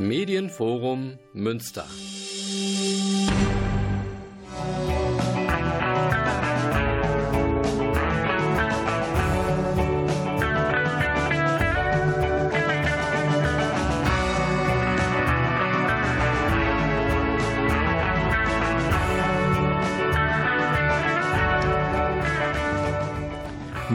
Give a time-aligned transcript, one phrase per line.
[0.00, 1.84] Medienforum Münster.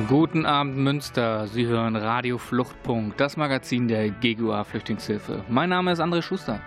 [0.08, 5.44] Guten Abend Münster, Sie hören Radio Fluchtpunkt, das Magazin der GGUA Flüchtlingshilfe.
[5.50, 6.60] Mein Name ist André Schuster.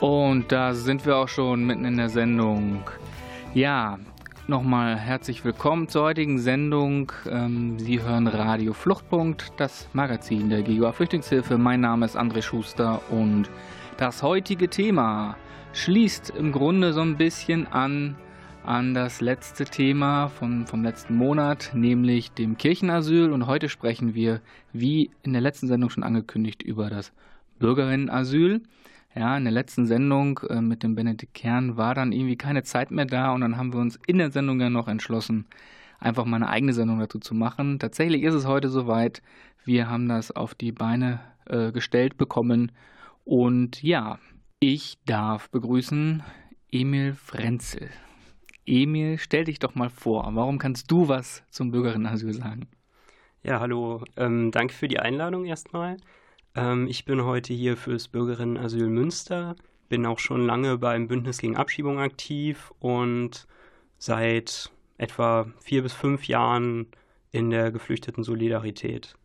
[0.00, 2.88] Und da sind wir auch schon mitten in der Sendung.
[3.52, 3.98] Ja,
[4.46, 7.12] nochmal herzlich willkommen zur heutigen Sendung.
[7.30, 11.58] Ähm, Sie hören Radio Fluchtpunkt, das Magazin der GGUA Flüchtlingshilfe.
[11.58, 13.50] Mein Name ist André Schuster und
[13.96, 15.36] das heutige Thema
[15.72, 18.16] schließt im Grunde so ein bisschen an
[18.64, 23.30] an das letzte Thema von, vom letzten Monat, nämlich dem Kirchenasyl.
[23.30, 24.40] Und heute sprechen wir,
[24.72, 27.12] wie in der letzten Sendung schon angekündigt, über das
[27.58, 28.62] Bürgerinnenasyl.
[29.14, 32.90] Ja, in der letzten Sendung äh, mit dem Benedikt Kern war dann irgendwie keine Zeit
[32.90, 35.44] mehr da und dann haben wir uns in der Sendung ja noch entschlossen,
[36.00, 37.78] einfach mal eine eigene Sendung dazu zu machen.
[37.78, 39.22] Tatsächlich ist es heute soweit.
[39.64, 42.72] Wir haben das auf die Beine äh, gestellt bekommen
[43.24, 44.18] und ja,
[44.60, 46.22] ich darf begrüßen
[46.70, 47.90] Emil Frenzel.
[48.66, 50.30] Emil, stell dich doch mal vor.
[50.32, 52.68] Warum kannst du was zum Bürgerinnenasyl sagen?
[53.42, 54.02] Ja, hallo.
[54.16, 55.98] Ähm, danke für die Einladung erstmal.
[56.54, 59.54] Ähm, ich bin heute hier fürs Bürgerinnenasyl Münster,
[59.88, 63.46] bin auch schon lange beim Bündnis gegen Abschiebung aktiv und
[63.98, 66.86] seit etwa vier bis fünf Jahren
[67.32, 69.16] in der Geflüchteten Solidarität.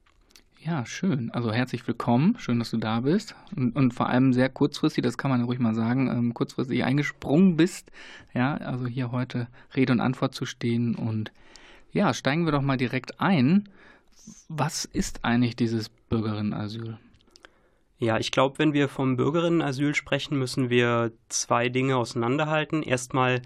[0.61, 1.31] Ja, schön.
[1.31, 2.35] Also herzlich willkommen.
[2.37, 3.33] Schön, dass du da bist.
[3.55, 7.55] Und, und vor allem sehr kurzfristig, das kann man ruhig mal sagen, ähm, kurzfristig eingesprungen
[7.55, 7.91] bist.
[8.33, 10.95] Ja, also hier heute Rede und Antwort zu stehen.
[10.95, 11.31] Und
[11.93, 13.69] ja, steigen wir doch mal direkt ein.
[14.49, 16.97] Was ist eigentlich dieses Bürgerinnenasyl?
[17.97, 22.83] Ja, ich glaube, wenn wir vom Bürgerinnenasyl sprechen, müssen wir zwei Dinge auseinanderhalten.
[22.83, 23.41] Erstmal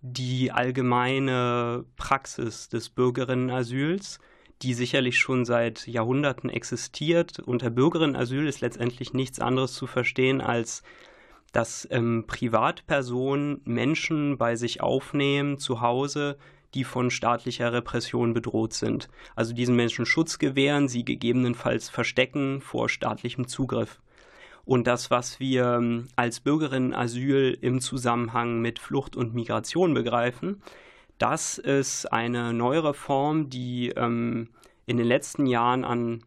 [0.00, 4.20] die allgemeine Praxis des Bürgerinnenasyls
[4.62, 7.38] die sicherlich schon seit Jahrhunderten existiert.
[7.40, 10.82] Unter Bürgerinnenasyl ist letztendlich nichts anderes zu verstehen, als
[11.52, 16.36] dass ähm, Privatpersonen Menschen bei sich aufnehmen, zu Hause,
[16.74, 19.08] die von staatlicher Repression bedroht sind.
[19.34, 24.00] Also diesen Menschen Schutz gewähren, sie gegebenenfalls verstecken vor staatlichem Zugriff.
[24.64, 30.60] Und das, was wir ähm, als Bürgerinnenasyl im Zusammenhang mit Flucht und Migration begreifen,
[31.18, 34.50] das ist eine neuere Form, die ähm,
[34.86, 36.24] in den letzten Jahren an,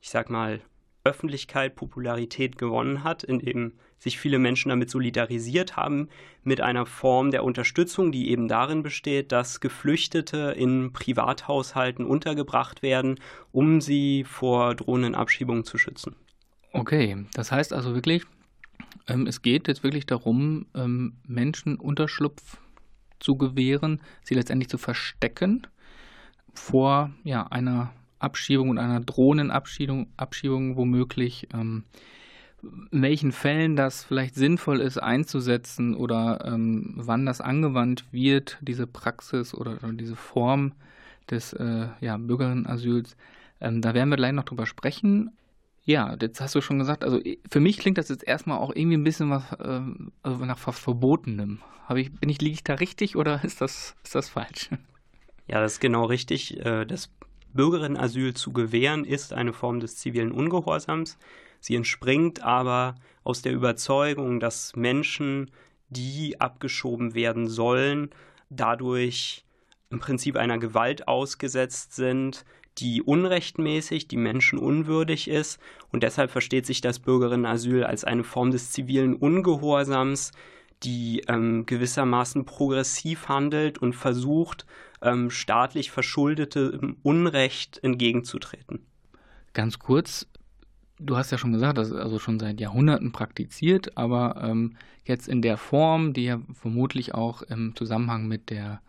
[0.00, 0.60] ich sag mal,
[1.04, 6.08] Öffentlichkeit, Popularität gewonnen hat, indem sich viele Menschen damit solidarisiert haben,
[6.42, 13.20] mit einer Form der Unterstützung, die eben darin besteht, dass Geflüchtete in Privathaushalten untergebracht werden,
[13.52, 16.16] um sie vor drohenden Abschiebungen zu schützen.
[16.72, 18.24] Okay, das heißt also wirklich,
[19.06, 22.58] ähm, es geht jetzt wirklich darum, ähm, Menschen Unterschlupf
[23.20, 25.66] zu gewähren, sie letztendlich zu verstecken
[26.52, 31.48] vor ja, einer Abschiebung und einer drohenden Abschiebung, Abschiebung womöglich.
[31.54, 31.84] Ähm,
[32.62, 38.86] in welchen Fällen das vielleicht sinnvoll ist einzusetzen oder ähm, wann das angewandt wird, diese
[38.86, 40.72] Praxis oder, oder diese Form
[41.30, 43.16] des äh, ja, Bürgerinnenasyls,
[43.60, 45.30] ähm, da werden wir gleich noch drüber sprechen.
[45.90, 47.18] Ja, jetzt hast du schon gesagt, also
[47.50, 49.80] für mich klingt das jetzt erstmal auch irgendwie ein bisschen was äh,
[50.22, 51.62] nach was Verbotenem.
[51.86, 54.70] Habe ich, bin ich, liege ich da richtig oder ist das, ist das falsch?
[55.48, 56.64] Ja, das ist genau richtig.
[56.64, 57.10] Äh, das
[57.54, 61.18] Bürgerinnenasyl zu gewähren ist eine Form des zivilen Ungehorsams.
[61.58, 65.50] Sie entspringt aber aus der Überzeugung, dass Menschen,
[65.88, 68.10] die abgeschoben werden sollen,
[68.48, 69.44] dadurch
[69.90, 72.44] im Prinzip einer Gewalt ausgesetzt sind,
[72.78, 75.60] die unrechtmäßig, die menschenunwürdig ist.
[75.92, 80.32] Und deshalb versteht sich das Bürgerinnenasyl als eine Form des zivilen Ungehorsams,
[80.82, 84.66] die ähm, gewissermaßen progressiv handelt und versucht,
[85.02, 88.86] ähm, staatlich verschuldetem Unrecht entgegenzutreten.
[89.52, 90.26] Ganz kurz,
[90.98, 95.28] du hast ja schon gesagt, das ist also schon seit Jahrhunderten praktiziert, aber ähm, jetzt
[95.28, 98.80] in der Form, die ja vermutlich auch im Zusammenhang mit der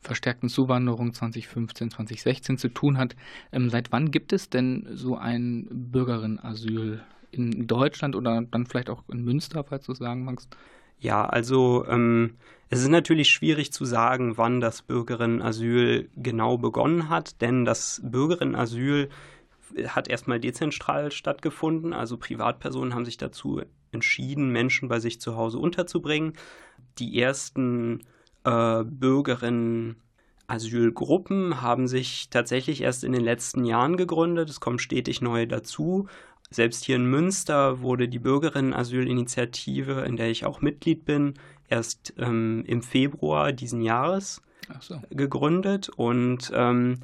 [0.00, 3.16] verstärkten Zuwanderung 2015, 2016 zu tun hat.
[3.52, 9.04] Ähm, seit wann gibt es denn so ein Bürgerinnenasyl in Deutschland oder dann vielleicht auch
[9.08, 10.56] in Münster, falls du es sagen magst?
[11.00, 12.34] Ja, also ähm,
[12.70, 19.08] es ist natürlich schwierig zu sagen, wann das Bürgerinnenasyl genau begonnen hat, denn das Bürgerinnenasyl
[19.86, 21.92] hat erstmal dezentral stattgefunden.
[21.92, 23.62] Also Privatpersonen haben sich dazu
[23.92, 26.32] entschieden, Menschen bei sich zu Hause unterzubringen.
[26.98, 28.04] Die ersten
[28.44, 29.96] äh, Bürgerinnen
[30.48, 34.48] Asylgruppen haben sich tatsächlich erst in den letzten Jahren gegründet.
[34.48, 36.08] Es kommen stetig neue dazu.
[36.50, 41.34] Selbst hier in Münster wurde die Bürgerinnen-Asylinitiative, in der ich auch Mitglied bin,
[41.68, 44.40] erst ähm, im Februar diesen Jahres
[44.80, 45.02] so.
[45.10, 45.90] gegründet.
[45.90, 47.00] Und ähm,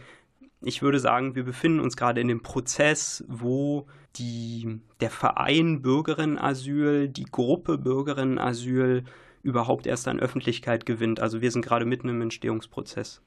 [0.62, 7.08] ich würde sagen, wir befinden uns gerade in dem Prozess, wo die, der Verein Bürgerinnenasyl,
[7.08, 9.04] die Gruppe Bürgerinnenasyl
[9.44, 11.20] überhaupt erst an Öffentlichkeit gewinnt.
[11.20, 13.20] Also wir sind gerade mitten im Entstehungsprozess.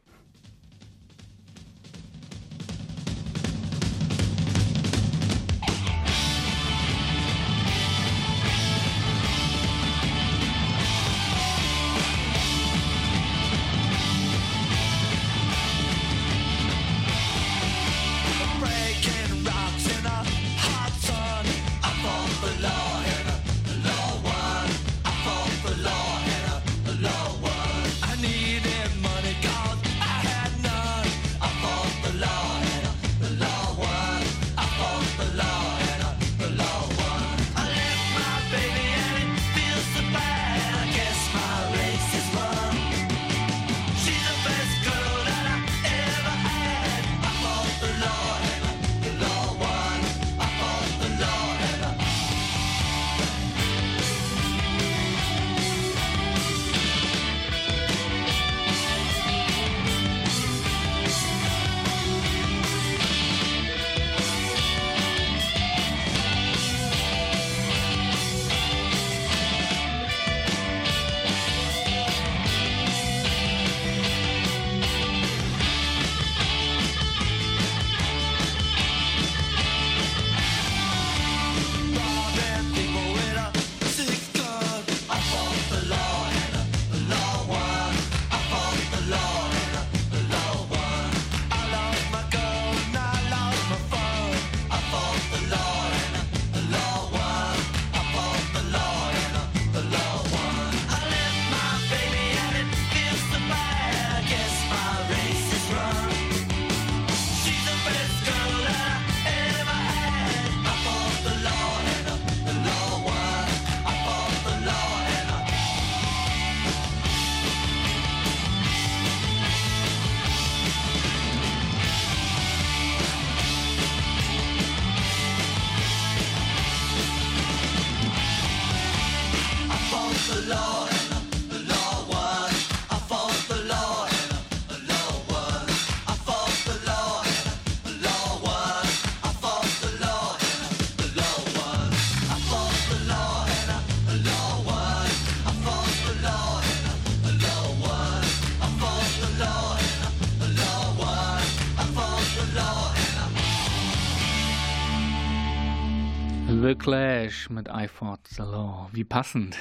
[157.28, 158.90] Clash mit I Fought the Law.
[158.94, 159.58] Wie passend.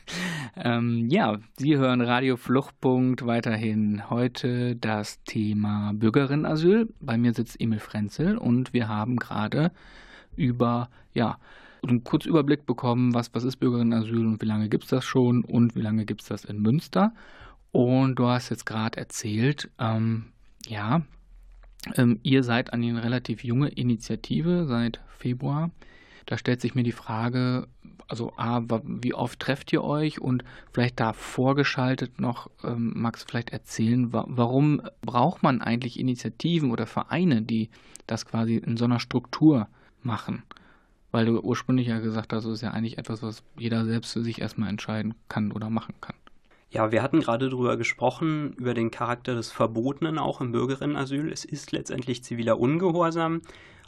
[0.56, 4.10] ähm, ja, Sie hören Radio Fluchtpunkt weiterhin.
[4.10, 6.92] Heute das Thema Bürgerinnenasyl.
[6.98, 9.70] Bei mir sitzt Emil Frenzel und wir haben gerade
[10.34, 11.38] über, ja,
[11.86, 15.76] einen Kurzüberblick bekommen, was, was ist Bürgerinnenasyl und wie lange gibt es das schon und
[15.76, 17.14] wie lange gibt es das in Münster.
[17.70, 20.32] Und du hast jetzt gerade erzählt, ähm,
[20.66, 21.02] ja,
[21.94, 25.70] ähm, ihr seid eine relativ junge Initiative seit Februar.
[26.26, 27.68] Da stellt sich mir die Frage,
[28.08, 33.50] also A, wie oft trefft ihr euch und vielleicht da vorgeschaltet noch, ähm, du vielleicht
[33.50, 37.70] erzählen, wa warum braucht man eigentlich Initiativen oder Vereine, die
[38.06, 39.68] das quasi in so einer Struktur
[40.02, 40.42] machen?
[41.12, 44.22] Weil du ursprünglich ja gesagt hast, es ist ja eigentlich etwas, was jeder selbst für
[44.22, 46.16] sich erstmal entscheiden kann oder machen kann.
[46.70, 51.32] Ja, wir hatten gerade darüber gesprochen, über den Charakter des Verbotenen auch im Bürgerinnenasyl.
[51.32, 53.40] Es ist letztendlich ziviler Ungehorsam.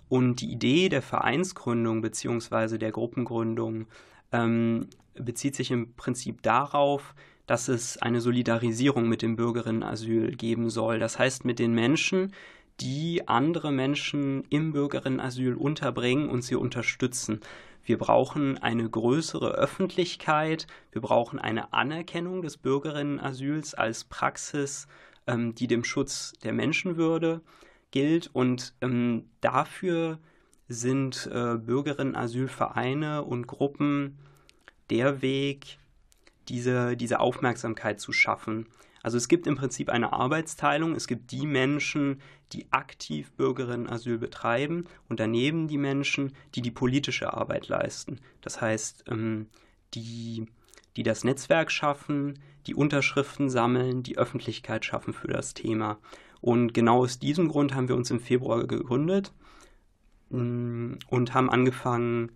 [0.09, 2.79] Und die Idee der Vereinsgründung bzw.
[2.79, 3.87] der Gruppengründung
[4.33, 7.15] ähm, bezieht sich im Prinzip darauf,
[7.47, 10.99] dass es eine Solidarisierung mit dem Bürgerinnenasyl geben soll.
[10.99, 12.33] Das heißt, mit den Menschen,
[12.81, 17.41] die andere Menschen im Bürgerinnenasyl unterbringen und sie unterstützen.
[17.83, 24.87] Wir brauchen eine größere Öffentlichkeit, wir brauchen eine Anerkennung des Bürgerinnenasyls als Praxis,
[25.27, 27.41] ähm, die dem Schutz der Menschenwürde
[27.91, 30.19] gilt und ähm, dafür
[30.69, 34.19] sind äh, Bürgerinnen-Asylvereine und Gruppen
[34.91, 35.79] der Weg,
[36.49, 38.67] diese, diese Aufmerksamkeit zu schaffen.
[39.03, 40.95] Also es gibt im Prinzip eine Arbeitsteilung.
[40.95, 42.21] Es gibt die Menschen,
[42.53, 48.21] die aktiv Bürgerinnenasyl betreiben und daneben die Menschen, die die politische Arbeit leisten.
[48.41, 49.47] Das heißt, ähm,
[49.95, 50.47] die,
[50.97, 55.99] die das Netzwerk schaffen, die Unterschriften sammeln, die Öffentlichkeit schaffen für das Thema.
[56.41, 59.33] Und genau aus diesem Grund haben wir uns im Februar gegründet
[60.31, 62.33] mm, und haben angefangen,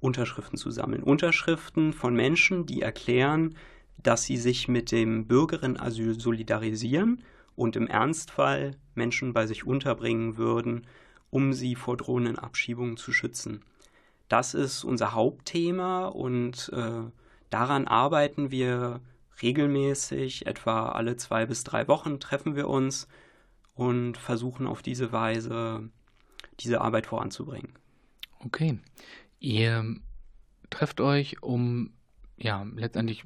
[0.00, 1.02] Unterschriften zu sammeln.
[1.02, 3.56] Unterschriften von Menschen, die erklären,
[4.02, 7.22] dass sie sich mit dem Bürgerinnenasyl solidarisieren
[7.56, 10.86] und im Ernstfall Menschen bei sich unterbringen würden,
[11.30, 13.62] um sie vor drohenden Abschiebungen zu schützen.
[14.28, 17.10] Das ist unser Hauptthema und äh,
[17.50, 19.00] daran arbeiten wir
[19.42, 23.08] regelmäßig, etwa alle zwei bis drei Wochen treffen wir uns
[23.74, 25.90] und versuchen auf diese Weise
[26.60, 27.72] diese Arbeit voranzubringen.
[28.40, 28.78] Okay.
[29.40, 29.96] Ihr
[30.70, 31.92] trefft euch, um
[32.36, 33.24] ja letztendlich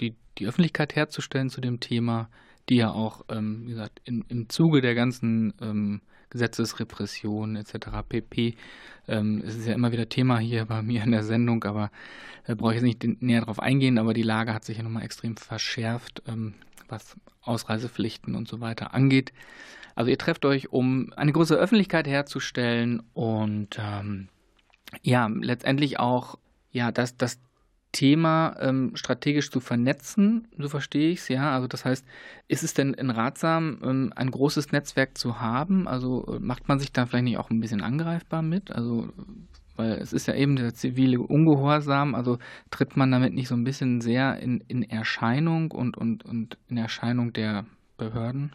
[0.00, 2.30] die, die Öffentlichkeit herzustellen zu dem Thema,
[2.68, 7.88] die ja auch, ähm, wie gesagt, in, im Zuge der ganzen ähm, Gesetzesrepression etc.
[8.08, 8.54] pp.
[9.08, 11.90] Ähm, es ist ja immer wieder Thema hier bei mir in der Sendung, aber
[12.46, 15.04] äh, brauche ich jetzt nicht näher darauf eingehen, aber die Lage hat sich ja nochmal
[15.04, 16.54] extrem verschärft, ähm,
[16.88, 19.32] was Ausreisepflichten und so weiter angeht.
[19.94, 24.28] Also ihr trefft euch, um eine große Öffentlichkeit herzustellen und ähm,
[25.02, 26.38] ja, letztendlich auch
[26.72, 27.38] ja, dass das
[27.92, 31.52] Thema ähm, strategisch zu vernetzen, so verstehe ich es, ja.
[31.52, 32.06] Also das heißt,
[32.46, 35.88] ist es denn ratsam, ähm, ein großes Netzwerk zu haben?
[35.88, 38.70] Also äh, macht man sich da vielleicht nicht auch ein bisschen angreifbar mit?
[38.70, 39.08] Also
[39.76, 42.38] weil es ist ja eben der zivile Ungehorsam, also
[42.70, 46.76] tritt man damit nicht so ein bisschen sehr in, in Erscheinung und, und, und in
[46.76, 47.64] Erscheinung der
[47.96, 48.52] Behörden?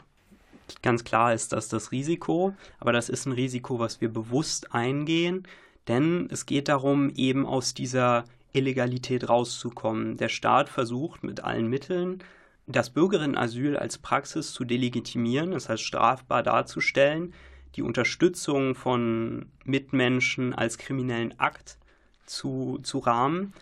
[0.81, 5.47] Ganz klar ist das das Risiko, aber das ist ein Risiko, was wir bewusst eingehen,
[5.87, 10.17] denn es geht darum, eben aus dieser Illegalität rauszukommen.
[10.17, 12.23] Der Staat versucht mit allen Mitteln,
[12.67, 17.33] das Bürgerinnenasyl als Praxis zu delegitimieren, das heißt strafbar darzustellen,
[17.75, 21.77] die Unterstützung von Mitmenschen als kriminellen Akt
[22.25, 23.53] zu, zu rahmen.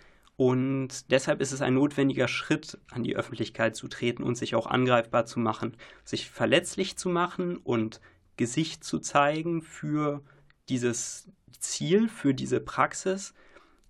[0.43, 4.67] Und deshalb ist es ein notwendiger Schritt, an die Öffentlichkeit zu treten und sich auch
[4.67, 8.01] angreifbar zu machen, sich verletzlich zu machen und
[8.35, 10.21] Gesicht zu zeigen für
[10.67, 13.33] dieses Ziel, für diese Praxis,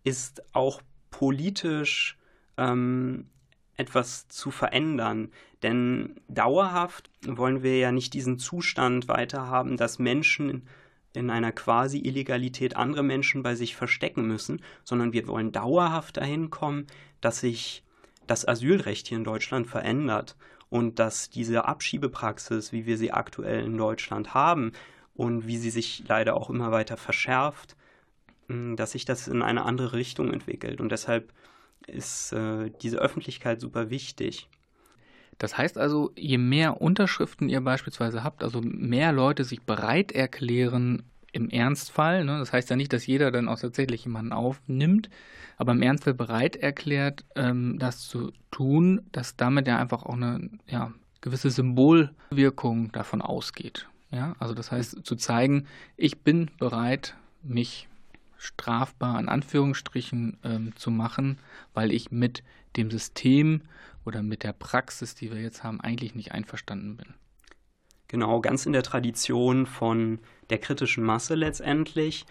[0.03, 2.19] ist auch politisch
[2.57, 3.31] ähm,
[3.75, 5.31] etwas zu verändern.
[5.63, 10.67] Denn dauerhaft wollen wir ja nicht diesen Zustand weiterhaben, dass Menschen
[11.13, 16.49] in einer quasi Illegalität andere Menschen bei sich verstecken müssen, sondern wir wollen dauerhaft dahin
[16.49, 16.87] kommen,
[17.21, 17.83] dass sich
[18.27, 20.35] das Asylrecht hier in Deutschland verändert
[20.69, 24.71] und dass diese Abschiebepraxis, wie wir sie aktuell in Deutschland haben
[25.13, 27.75] und wie sie sich leider auch immer weiter verschärft,
[28.47, 30.81] dass sich das in eine andere Richtung entwickelt.
[30.81, 31.31] Und deshalb
[31.87, 34.49] ist äh, diese Öffentlichkeit super wichtig.
[35.37, 41.03] Das heißt also, je mehr Unterschriften ihr beispielsweise habt, also mehr Leute sich bereit erklären
[41.31, 45.09] im Ernstfall, ne, das heißt ja nicht, dass jeder dann auch tatsächlich jemanden aufnimmt,
[45.57, 50.49] aber im Ernstfall bereit erklärt, ähm, das zu tun, dass damit ja einfach auch eine
[50.67, 53.87] ja, gewisse Symbolwirkung davon ausgeht.
[54.11, 55.65] Ja, also das heißt zu zeigen,
[55.97, 57.87] ich bin bereit, mich
[58.37, 61.39] strafbar in Anführungsstrichen ähm, zu machen,
[61.73, 62.43] weil ich mit
[62.77, 63.61] dem System
[64.05, 67.13] oder mit der Praxis, die wir jetzt haben, eigentlich nicht einverstanden bin.
[68.07, 70.19] Genau, ganz in der Tradition von
[70.49, 72.25] der kritischen Masse letztendlich.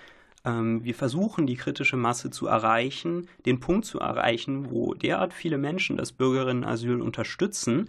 [0.44, 5.58] Ähm, wir versuchen, die kritische Masse zu erreichen, den Punkt zu erreichen, wo derart viele
[5.58, 7.88] Menschen das Bürgerinnenasyl unterstützen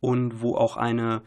[0.00, 1.22] und wo auch eine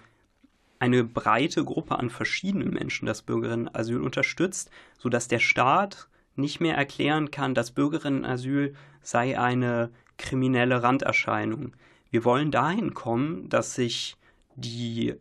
[0.82, 7.30] eine breite Gruppe an verschiedenen Menschen das Bürgerinnenasyl unterstützt, sodass der Staat nicht mehr erklären
[7.30, 11.74] kann, dass Bürgerinnenasyl sei eine kriminelle Randerscheinung.
[12.12, 14.18] Wir wollen dahin kommen, dass sich
[14.56, 15.16] die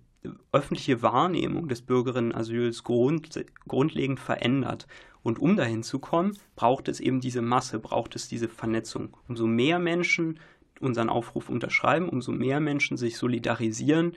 [0.52, 4.86] öffentliche Wahrnehmung des Bürgerinnenasyls grund, grundlegend verändert.
[5.22, 9.16] Und um dahin zu kommen, braucht es eben diese Masse, braucht es diese Vernetzung.
[9.28, 10.40] Umso mehr Menschen
[10.80, 14.16] unseren Aufruf unterschreiben, umso mehr Menschen sich solidarisieren,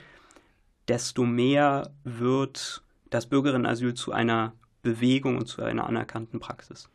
[0.88, 6.90] desto mehr wird das Bürgerinnenasyl zu einer Bewegung und zu einer anerkannten Praxis.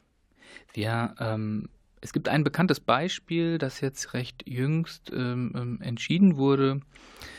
[0.75, 1.69] Ja, ähm,
[2.01, 6.81] es gibt ein bekanntes Beispiel, das jetzt recht jüngst ähm, ähm entschieden wurde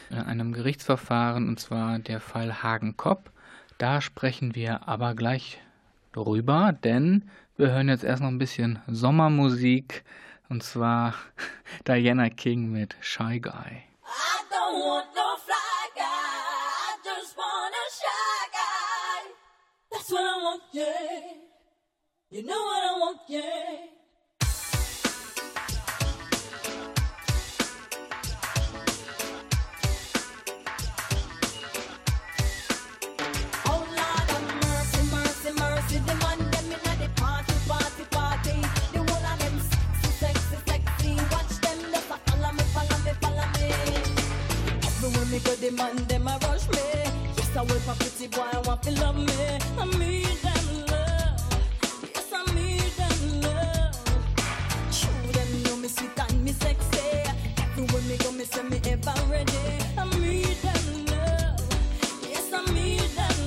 [0.09, 3.31] in einem Gerichtsverfahren, und zwar der Fall Hagen-Kopp.
[3.77, 5.59] Da sprechen wir aber gleich
[6.11, 10.03] drüber, denn wir hören jetzt erst noch ein bisschen Sommermusik,
[10.49, 11.13] und zwar
[11.87, 13.83] Diana King mit Shy Guy.
[19.91, 20.85] That's what I want, yeah.
[22.31, 23.88] You know what I want, yeah.
[45.71, 46.77] Man, them a rush me.
[47.37, 49.33] Yes, I wait for pretty boy, I want to love me.
[49.77, 51.41] I need them love.
[52.15, 53.95] Yes, I need them love.
[54.91, 56.99] True, them know me sweet and me sexy.
[57.57, 59.57] Everywhere me go, me say me ever ready.
[59.97, 61.61] I need them love.
[62.27, 63.38] Yes, I need them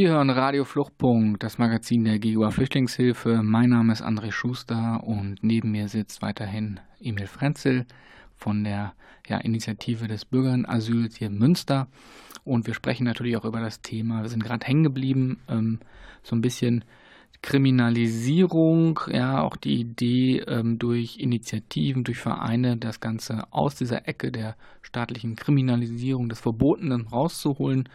[0.00, 3.42] Sie hören Radio Fluchtpunkt, das Magazin der GUA Flüchtlingshilfe.
[3.42, 7.84] Mein Name ist André Schuster und neben mir sitzt weiterhin Emil Frenzel
[8.34, 8.94] von der
[9.28, 11.86] ja, Initiative des Bürgerinnenasyls hier in Münster.
[12.44, 15.80] Und wir sprechen natürlich auch über das Thema, wir sind gerade hängen geblieben, ähm,
[16.22, 16.82] so ein bisschen
[17.42, 24.32] Kriminalisierung, ja, auch die Idee, ähm, durch Initiativen, durch Vereine das Ganze aus dieser Ecke
[24.32, 27.86] der staatlichen Kriminalisierung des Verbotenen rauszuholen.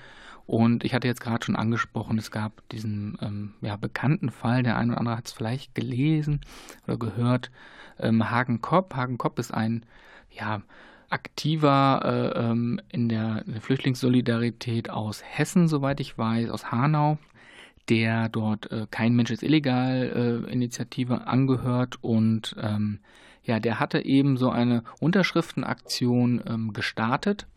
[0.46, 4.78] Und ich hatte jetzt gerade schon angesprochen, es gab diesen ähm, ja, bekannten Fall, der
[4.78, 6.42] ein oder andere hat es vielleicht gelesen
[6.86, 7.52] oder gehört,
[8.00, 8.96] ähm, Hagen Kopp.
[8.96, 9.86] Hagen Kopp ist ein
[10.30, 10.62] ja,
[11.10, 12.02] aktiver
[12.36, 17.18] äh, ähm, in der Flüchtlingssolidarität aus Hessen, soweit ich weiß, aus Hanau,
[17.90, 23.00] der dort äh, kein Mensch ist illegal äh, Initiative angehört und ähm,
[23.44, 27.48] ja, der hatte eben so eine Unterschriftenaktion ähm, gestartet,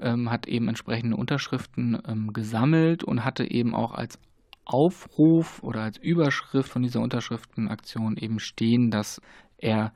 [0.00, 4.18] ähm, hat eben entsprechende Unterschriften ähm, gesammelt und hatte eben auch als
[4.64, 9.20] Aufruf oder als Überschrift von dieser Unterschriftenaktion eben stehen, dass
[9.58, 9.92] er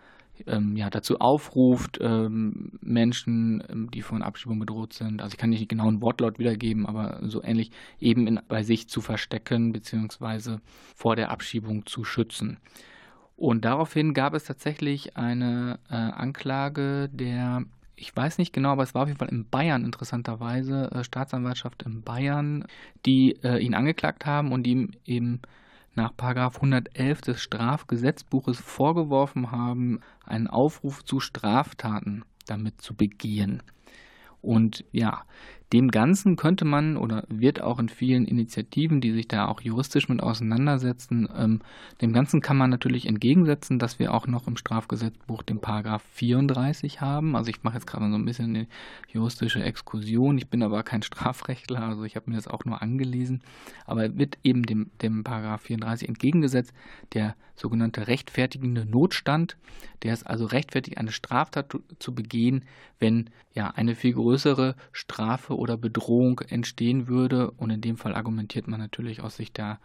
[0.46, 5.50] ähm, ja, dazu aufruft, ähm, Menschen, ähm, die von Abschiebung bedroht sind, also ich kann
[5.50, 10.60] nicht genau einen Wortlaut wiedergeben, aber so ähnlich eben in, bei sich zu verstecken beziehungsweise
[10.96, 12.58] vor der Abschiebung zu schützen.
[13.36, 17.64] Und daraufhin gab es tatsächlich eine äh, Anklage der,
[18.00, 21.82] ich weiß nicht genau, aber es war auf jeden Fall in Bayern interessanterweise, äh, Staatsanwaltschaft
[21.82, 22.64] in Bayern,
[23.04, 25.40] die äh, ihn angeklagt haben und ihm eben
[25.94, 33.62] nach 111 des Strafgesetzbuches vorgeworfen haben, einen Aufruf zu Straftaten damit zu begehen.
[34.40, 35.24] Und ja,
[35.72, 40.08] dem Ganzen könnte man oder wird auch in vielen Initiativen, die sich da auch juristisch
[40.08, 41.60] mit auseinandersetzen, ähm,
[42.00, 47.00] dem Ganzen kann man natürlich entgegensetzen, dass wir auch noch im Strafgesetzbuch den Paragraph 34
[47.00, 47.36] haben.
[47.36, 48.66] Also ich mache jetzt gerade so ein bisschen eine
[49.12, 50.38] juristische Exkursion.
[50.38, 53.42] Ich bin aber kein Strafrechtler, also ich habe mir das auch nur angelesen.
[53.86, 56.72] Aber wird eben dem, dem Paragraph 34 entgegengesetzt,
[57.12, 59.56] der sogenannte rechtfertigende Notstand,
[60.02, 62.64] der es also rechtfertigt, eine Straftat zu begehen,
[62.98, 67.50] wenn ja eine viel größere Strafe oder Bedrohung entstehen würde.
[67.50, 69.78] Und in dem Fall argumentiert man natürlich aus Sicht der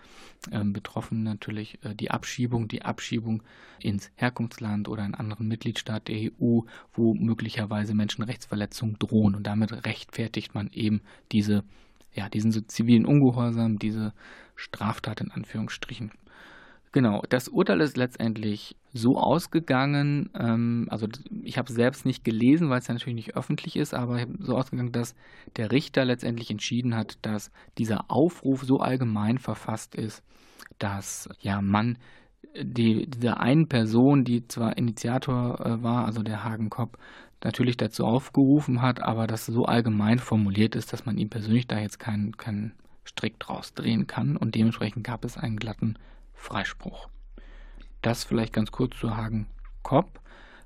[0.50, 3.44] äh, Betroffenen natürlich äh, die Abschiebung, die Abschiebung
[3.82, 6.62] ins Herkunftsland oder einen anderen Mitgliedstaat der EU,
[6.94, 9.36] wo möglicherweise Menschenrechtsverletzungen drohen.
[9.36, 11.02] Und damit rechtfertigt man eben
[11.34, 11.66] diese,
[12.14, 14.14] ja, diesen so zivilen Ungehorsam, diese
[14.56, 16.12] Straftat in Anführungsstrichen.
[16.95, 21.08] Genau, das Urteil ist letztendlich so ausgegangen, ähm, also
[21.43, 24.55] ich habe es selbst nicht gelesen, weil es ja natürlich nicht öffentlich ist, aber so
[24.55, 25.13] ausgegangen, dass
[25.58, 30.23] der Richter letztendlich entschieden hat, dass dieser Aufruf so allgemein verfasst ist,
[30.79, 31.97] dass ja man
[32.63, 36.97] die, dieser einen Person, die zwar Initiator äh, war, also der Hagen Kopp,
[37.43, 41.77] natürlich dazu aufgerufen hat, aber das so allgemein formuliert ist, dass man ihm persönlich da
[41.77, 42.71] jetzt keinen kein
[43.03, 45.97] Strick draus drehen kann und dementsprechend gab es einen glatten
[46.36, 47.10] Freispruch.
[48.02, 49.48] Das vielleicht ganz kurz zu Hagen
[49.82, 50.19] Kopp.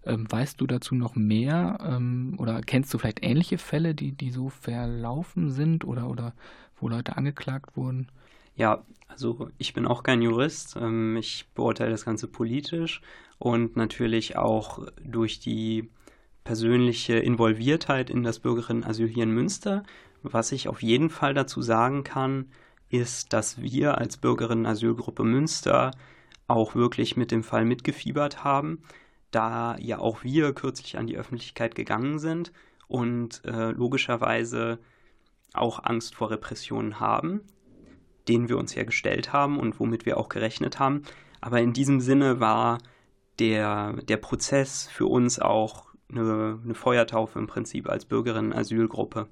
[0.03, 4.31] Ähm, weißt du dazu noch mehr ähm, oder kennst du vielleicht ähnliche Fälle, die, die
[4.31, 6.33] so verlaufen sind oder, oder
[6.79, 8.07] wo Leute angeklagt wurden?
[8.55, 10.77] Ja, also ich bin auch kein Jurist.
[10.77, 13.01] Ähm, ich beurteile das Ganze politisch
[13.37, 15.89] und natürlich auch durch die
[16.43, 19.83] persönliche Involviertheit in das Bürgerinnenasyl hier in Münster.
[20.23, 22.47] Was ich auf jeden Fall dazu sagen kann,
[22.89, 25.91] ist, dass wir als Bürgerinnen-Asylgruppe Münster
[26.47, 28.81] auch wirklich mit dem Fall mitgefiebert haben,
[29.31, 32.51] da ja auch wir kürzlich an die Öffentlichkeit gegangen sind
[32.87, 34.79] und äh, logischerweise
[35.53, 37.41] auch Angst vor Repressionen haben,
[38.27, 41.03] denen wir uns ja gestellt haben und womit wir auch gerechnet haben.
[41.41, 42.79] Aber in diesem Sinne war
[43.37, 49.27] der, der Prozess für uns auch eine, eine Feuertaufe im Prinzip als Bürgerinnen-Asylgruppe.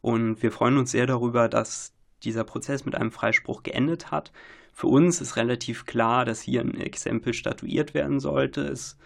[0.00, 4.32] Und wir freuen uns sehr darüber, dass dieser Prozess mit einem Freispruch geendet hat.
[4.72, 8.62] Für uns ist relativ klar, dass hier ein Exempel statuiert werden sollte.
[8.62, 8.96] Es,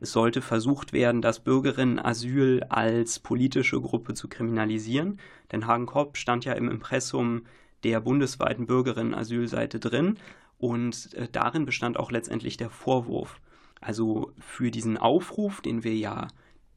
[0.00, 5.18] es sollte versucht werden, das Bürgerinnenasyl als politische Gruppe zu kriminalisieren.
[5.52, 7.46] Denn Hagen Kopp stand ja im Impressum
[7.82, 10.18] der bundesweiten Bürgerinnenasylseite drin
[10.58, 13.40] und äh, darin bestand auch letztendlich der Vorwurf.
[13.80, 16.28] Also für diesen Aufruf, den wir ja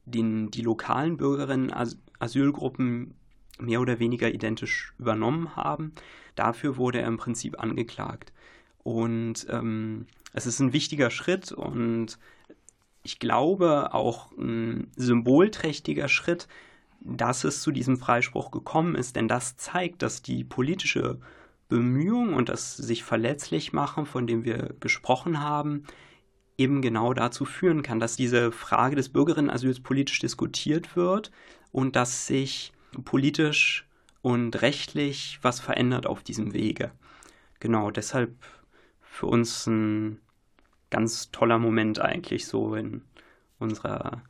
[0.04, 3.14] den die lokalen Bürgerinnen-Asylgruppen
[3.60, 5.92] mehr oder weniger identisch übernommen haben.
[6.34, 8.32] Dafür wurde er im Prinzip angeklagt.
[8.82, 12.18] Und ähm, es ist ein wichtiger Schritt und
[13.02, 16.48] ich glaube auch ein symbolträchtiger Schritt,
[17.00, 21.18] dass es zu diesem Freispruch gekommen ist, denn das zeigt, dass die politische
[21.68, 25.84] Bemühung und das sich verletzlich machen, von dem wir gesprochen haben,
[26.58, 31.30] eben genau dazu führen kann, dass diese Frage des Bürgerinnenasyls politisch diskutiert wird
[31.72, 32.72] und dass sich
[33.04, 33.86] politisch
[34.22, 36.90] und rechtlich was verändert auf diesem Wege.
[37.58, 38.34] Genau, deshalb
[39.00, 40.18] für uns ein
[40.90, 43.02] ganz toller Moment eigentlich so in
[43.58, 44.22] unserer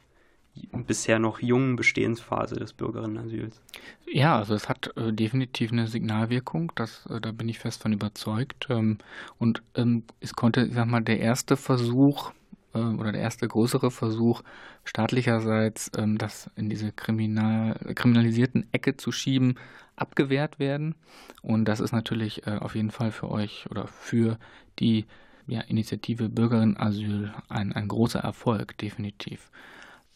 [0.73, 3.61] bisher noch jungen Bestehensphase des Bürgerinnenasyls.
[4.07, 7.93] Ja, also es hat äh, definitiv eine Signalwirkung, das, äh, da bin ich fest von
[7.93, 8.67] überzeugt.
[8.69, 8.99] Ähm,
[9.39, 12.33] und ähm, es konnte, ich sag mal, der erste Versuch
[12.73, 14.43] oder der erste größere Versuch
[14.85, 19.57] staatlicherseits, ähm, das in diese kriminal, kriminalisierten Ecke zu schieben,
[19.97, 20.95] abgewehrt werden.
[21.43, 24.39] Und das ist natürlich äh, auf jeden Fall für euch oder für
[24.79, 25.07] die
[25.47, 29.51] ja, Initiative Bürgerinnenasyl ein, ein großer Erfolg, definitiv.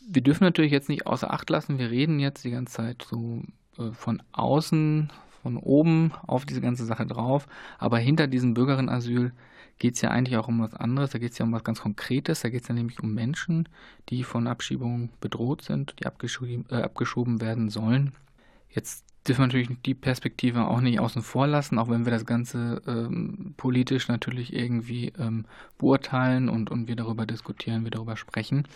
[0.07, 3.43] Wir dürfen natürlich jetzt nicht außer Acht lassen, wir reden jetzt die ganze Zeit so
[3.79, 5.11] äh, von außen,
[5.43, 7.47] von oben auf diese ganze Sache drauf,
[7.79, 9.33] aber hinter diesem Bürgerinnenasyl
[9.79, 11.11] geht es ja eigentlich auch um was anderes.
[11.11, 12.41] Da geht es ja um was ganz Konkretes.
[12.41, 13.69] Da geht es ja nämlich um Menschen,
[14.09, 18.13] die von Abschiebung bedroht sind, die abgeschoben, äh, abgeschoben werden sollen.
[18.71, 22.27] Jetzt dürfen wir natürlich die Perspektive auch nicht außen vor lassen, auch wenn wir das
[22.27, 25.47] Ganze ähm, politisch natürlich irgendwie ähm,
[25.79, 28.69] beurteilen und, und wir darüber diskutieren, wir darüber sprechen.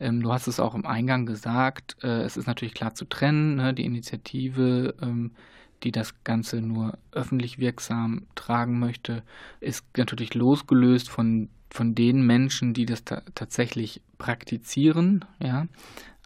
[0.00, 3.56] Ähm, du hast es auch im Eingang gesagt, äh, es ist natürlich klar zu trennen,
[3.56, 3.74] ne?
[3.74, 5.32] die Initiative ähm,
[5.82, 9.22] die das Ganze nur öffentlich wirksam tragen möchte,
[9.60, 15.66] ist natürlich losgelöst von, von den Menschen, die das ta tatsächlich praktizieren, ja.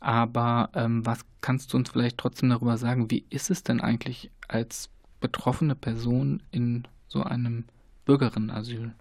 [0.00, 3.10] Aber ähm, was kannst du uns vielleicht trotzdem darüber sagen?
[3.10, 7.64] Wie ist es denn eigentlich als betroffene Person in so einem
[8.04, 8.94] Bürgerinnenasyl?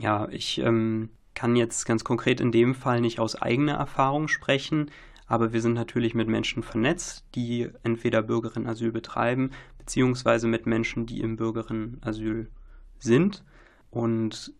[0.00, 4.90] Ja, ich ähm, kann jetzt ganz konkret in dem Fall nicht aus eigener Erfahrung sprechen,
[5.26, 9.50] aber wir sind natürlich mit Menschen vernetzt, die entweder Bürgerinnenasyl betreiben,
[9.82, 12.48] beziehungsweise mit Menschen, die im Bürgerinnenasyl
[13.00, 13.42] sind.
[13.90, 14.52] Und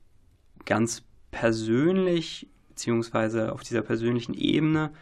[0.65, 4.93] ganz persönlich, beziehungsweise auf dieser persönlichen Ebene,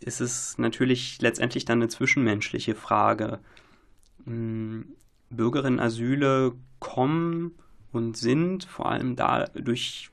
[0.00, 3.38] ist es natürlich letztendlich dann eine zwischenmenschliche Frage.
[4.24, 4.96] Hm,
[5.30, 7.52] Bürgerinnenasyle kommen
[7.92, 10.10] und sind vor allem da durch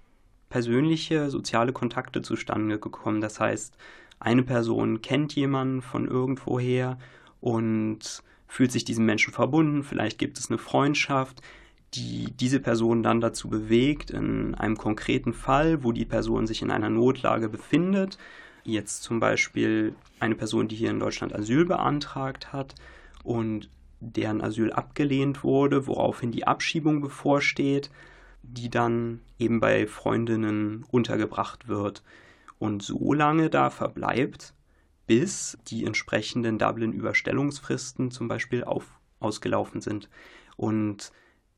[0.50, 3.22] persönliche soziale Kontakte zustande gekommen.
[3.22, 3.76] Das heißt,
[4.20, 7.00] eine Person kennt jemanden von irgendwoher
[7.40, 9.82] und fühlt sich diesem Menschen verbunden.
[9.82, 11.42] Vielleicht gibt es eine Freundschaft,
[11.94, 16.70] die diese Person dann dazu bewegt, in einem konkreten Fall, wo die Person sich in
[16.70, 18.18] einer Notlage befindet,
[18.66, 22.76] jetzt zum Beispiel eine Person, die hier in Deutschland Asyl beantragt hat
[23.24, 23.70] und
[24.02, 27.90] deren Asyl abgelehnt wurde, woraufhin die Abschiebung bevorsteht,
[28.44, 32.04] die dann eben bei Freundinnen untergebracht wird
[32.60, 34.54] und so lange da verbleibt,
[35.12, 40.10] bis die entsprechenden Dublin-Überstellungsfristen zum Beispiel auf, ausgelaufen sind.
[40.56, 41.12] Und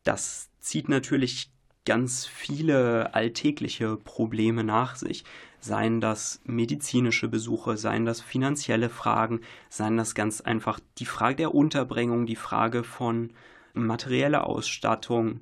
[0.03, 1.51] das zieht natürlich
[1.85, 5.23] ganz viele alltägliche Probleme nach sich.
[5.59, 11.53] Seien das medizinische Besuche, seien das finanzielle Fragen, seien das ganz einfach die Frage der
[11.53, 13.33] Unterbringung, die Frage von
[13.75, 15.41] materieller Ausstattung.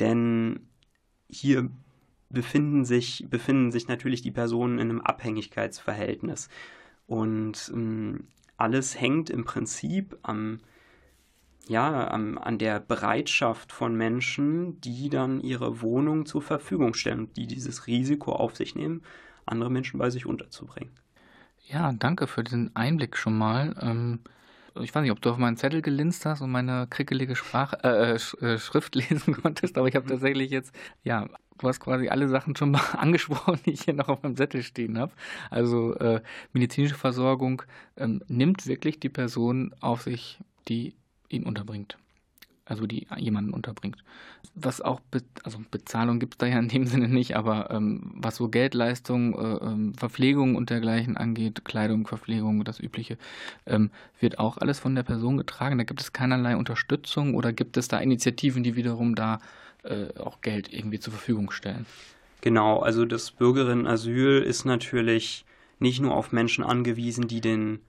[0.00, 0.66] Denn
[1.30, 1.70] hier
[2.30, 6.48] befinden sich, befinden sich natürlich die Personen in einem Abhängigkeitsverhältnis.
[7.08, 10.60] Und ähm, alles hängt im Prinzip am
[11.66, 17.46] ja, an, an der Bereitschaft von Menschen, die dann ihre Wohnung zur Verfügung stellen, die
[17.46, 19.02] dieses Risiko auf sich nehmen,
[19.44, 20.92] andere Menschen bei sich unterzubringen.
[21.66, 23.74] Ja, danke für diesen Einblick schon mal.
[23.82, 24.20] Ähm,
[24.82, 28.12] ich weiß nicht, ob du auf meinen Zettel gelinst hast und meine krickelige Sprache, äh,
[28.12, 32.28] äh, äh Schrift lesen konntest, aber ich habe tatsächlich jetzt, ja, du hast quasi alle
[32.28, 35.12] Sachen schon mal angesprochen, die ich hier noch auf meinem Zettel stehen habe.
[35.50, 37.62] Also äh, medizinische Versorgung
[37.96, 40.38] ähm, nimmt wirklich die Person auf sich,
[40.68, 40.94] die
[41.28, 41.98] ihn unterbringt.
[42.68, 43.96] Also die jemanden unterbringt.
[44.54, 48.12] Was auch, Be also Bezahlung gibt es da ja in dem Sinne nicht, aber ähm,
[48.14, 53.16] was so Geldleistung, äh, ähm, Verpflegung und dergleichen angeht, Kleidung, Verpflegung, das Übliche,
[53.66, 55.78] ähm, wird auch alles von der Person getragen.
[55.78, 59.40] Da gibt es keinerlei Unterstützung oder gibt es da Initiativen, die wiederum da
[59.84, 61.86] äh, auch Geld irgendwie zur Verfügung stellen?
[62.42, 65.44] Genau, also das Bürgerinnenasyl ist natürlich
[65.78, 67.80] nicht nur auf Menschen angewiesen, die den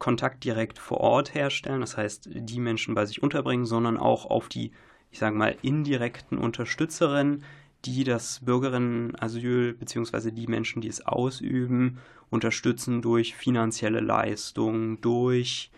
[0.00, 4.48] Kontakt direkt vor Ort herstellen, das heißt, die Menschen bei sich unterbringen, sondern auch auf
[4.48, 4.72] die,
[5.12, 7.44] ich sage mal, indirekten Unterstützerinnen,
[7.84, 10.30] die das Bürgerinnenasyl bzw.
[10.30, 11.98] die Menschen, die es ausüben,
[12.30, 15.70] unterstützen durch finanzielle Leistungen, durch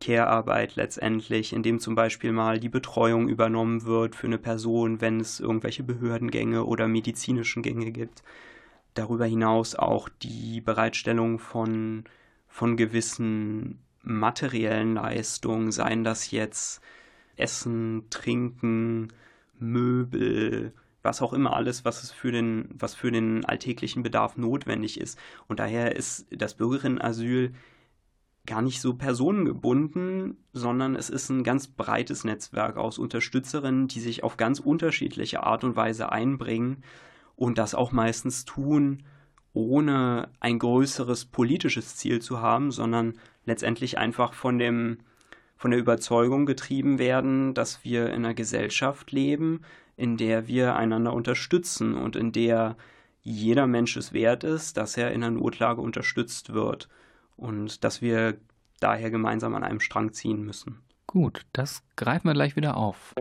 [0.00, 5.38] Care-Arbeit letztendlich, indem zum Beispiel mal die Betreuung übernommen wird für eine Person, wenn es
[5.38, 8.22] irgendwelche Behördengänge oder medizinischen Gänge gibt.
[8.94, 12.04] Darüber hinaus auch die Bereitstellung von
[12.56, 16.80] von gewissen materiellen Leistungen, seien das jetzt
[17.36, 19.12] Essen, Trinken,
[19.58, 24.98] Möbel, was auch immer alles, was es für den, was für den alltäglichen Bedarf notwendig
[24.98, 25.18] ist.
[25.48, 27.52] Und daher ist das Bürgerinnenasyl
[28.46, 34.24] gar nicht so personengebunden, sondern es ist ein ganz breites Netzwerk aus Unterstützerinnen, die sich
[34.24, 36.84] auf ganz unterschiedliche Art und Weise einbringen
[37.34, 39.02] und das auch meistens tun,
[39.56, 43.14] ohne ein größeres politisches Ziel zu haben, sondern
[43.46, 44.98] letztendlich einfach von dem
[45.56, 49.62] von der Überzeugung getrieben werden, dass wir in einer Gesellschaft leben,
[49.96, 52.76] in der wir einander unterstützen und in der
[53.22, 56.90] jeder Mensch es wert ist, dass er in einer Notlage unterstützt wird
[57.38, 58.36] und dass wir
[58.80, 60.82] daher gemeinsam an einem Strang ziehen müssen.
[61.06, 63.14] Gut, das greifen wir gleich wieder auf.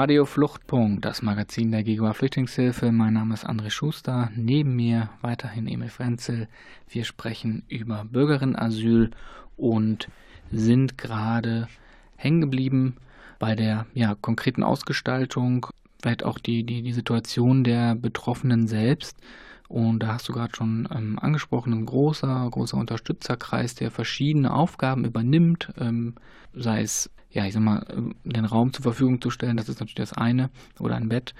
[0.00, 2.90] Radio Fluchtpunkt, das Magazin der Gegenwart Flüchtlingshilfe.
[2.90, 4.30] Mein Name ist André Schuster.
[4.34, 6.48] Neben mir weiterhin Emil Frenzel.
[6.88, 9.10] Wir sprechen über Bürgerinnenasyl
[9.58, 10.08] und
[10.50, 11.68] sind gerade
[12.16, 12.96] hängen geblieben
[13.38, 15.66] bei der ja, konkreten Ausgestaltung,
[16.00, 19.18] vielleicht auch die, die, die Situation der Betroffenen selbst.
[19.70, 25.04] Und da hast du gerade schon ähm, angesprochen, ein großer, großer Unterstützerkreis, der verschiedene Aufgaben
[25.04, 26.16] übernimmt, ähm,
[26.52, 27.86] sei es ja, ich sag mal,
[28.24, 31.32] den Raum zur Verfügung zu stellen, das ist natürlich das eine, oder ein Bett,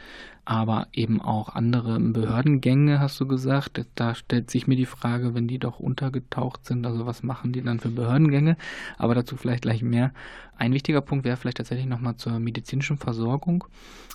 [0.44, 3.84] aber eben auch andere Behördengänge, hast du gesagt.
[3.96, 7.62] Da stellt sich mir die Frage, wenn die doch untergetaucht sind, also was machen die
[7.62, 8.56] dann für Behördengänge?
[8.98, 10.12] Aber dazu vielleicht gleich mehr.
[10.56, 13.64] Ein wichtiger Punkt wäre vielleicht tatsächlich nochmal zur medizinischen Versorgung,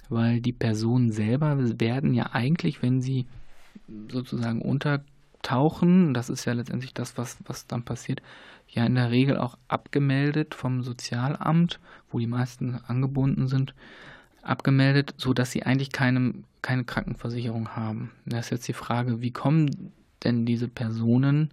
[0.08, 3.26] weil die Personen selber werden ja eigentlich, wenn sie
[4.12, 8.22] sozusagen untertauchen, das ist ja letztendlich das, was, was dann passiert,
[8.68, 13.74] ja in der Regel auch abgemeldet vom Sozialamt, wo die meisten angebunden sind,
[14.42, 18.12] abgemeldet, sodass sie eigentlich keine, keine Krankenversicherung haben.
[18.26, 19.94] Da ist jetzt die Frage, wie kommen
[20.24, 21.52] denn diese Personen,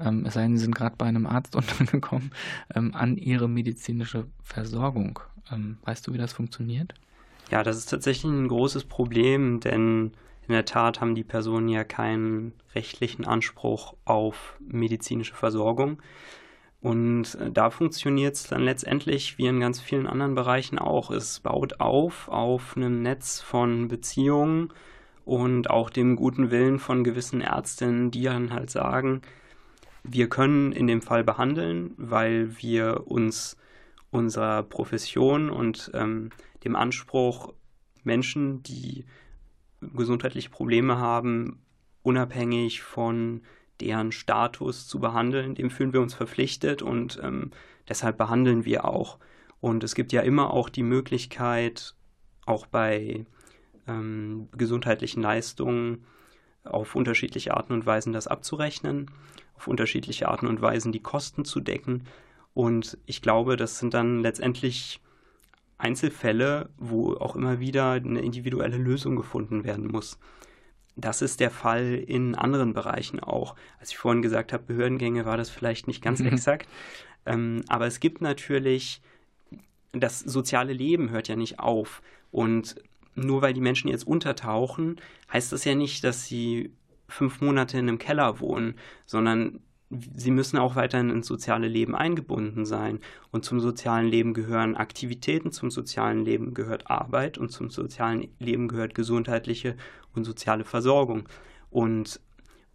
[0.00, 2.32] ähm, es sei denn, sie sind gerade bei einem Arzt untergekommen,
[2.74, 5.20] ähm, an ihre medizinische Versorgung?
[5.52, 6.94] Ähm, weißt du, wie das funktioniert?
[7.50, 10.12] Ja, das ist tatsächlich ein großes Problem, denn
[10.46, 16.02] in der Tat haben die Personen ja keinen rechtlichen Anspruch auf medizinische Versorgung.
[16.80, 21.10] Und äh, da funktioniert es dann letztendlich wie in ganz vielen anderen Bereichen auch.
[21.10, 24.70] Es baut auf auf einem Netz von Beziehungen
[25.24, 29.22] und auch dem guten Willen von gewissen Ärztinnen, die dann halt sagen,
[30.02, 33.56] wir können in dem Fall behandeln, weil wir uns
[34.10, 36.28] unserer Profession und ähm,
[36.64, 37.54] dem Anspruch,
[38.02, 39.06] Menschen, die
[39.94, 41.62] gesundheitliche Probleme haben,
[42.02, 43.42] unabhängig von
[43.80, 45.54] deren Status zu behandeln.
[45.54, 47.50] Dem fühlen wir uns verpflichtet und ähm,
[47.88, 49.18] deshalb behandeln wir auch.
[49.60, 51.94] Und es gibt ja immer auch die Möglichkeit,
[52.46, 53.24] auch bei
[53.88, 56.04] ähm, gesundheitlichen Leistungen
[56.64, 59.10] auf unterschiedliche Arten und Weisen das abzurechnen,
[59.56, 62.04] auf unterschiedliche Arten und Weisen die Kosten zu decken.
[62.54, 65.00] Und ich glaube, das sind dann letztendlich
[65.78, 70.18] Einzelfälle, wo auch immer wieder eine individuelle Lösung gefunden werden muss.
[70.96, 73.56] Das ist der Fall in anderen Bereichen auch.
[73.80, 76.28] Als ich vorhin gesagt habe, Behördengänge war das vielleicht nicht ganz mhm.
[76.28, 76.68] exakt.
[77.26, 79.02] Ähm, aber es gibt natürlich,
[79.92, 82.02] das soziale Leben hört ja nicht auf.
[82.30, 82.76] Und
[83.16, 85.00] nur weil die Menschen jetzt untertauchen,
[85.32, 86.72] heißt das ja nicht, dass sie
[87.08, 88.74] fünf Monate in einem Keller wohnen,
[89.06, 89.60] sondern
[89.90, 93.00] sie müssen auch weiterhin ins soziale Leben eingebunden sein.
[93.30, 98.68] Und zum sozialen Leben gehören Aktivitäten, zum sozialen Leben gehört Arbeit und zum sozialen Leben
[98.68, 99.76] gehört gesundheitliche
[100.14, 101.28] und soziale Versorgung.
[101.70, 102.20] Und